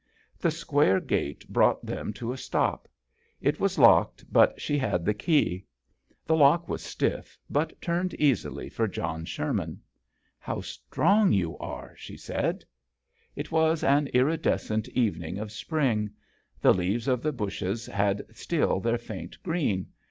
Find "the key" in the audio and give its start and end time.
5.05-5.63